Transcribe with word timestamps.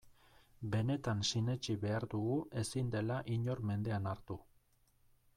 Benetan 0.75 1.19
sinetsi 1.31 1.75
behar 1.83 2.07
dugu 2.13 2.37
ezin 2.61 2.89
dela 2.95 3.19
inor 3.35 3.61
mendean 3.73 4.09
hartu. 4.13 4.39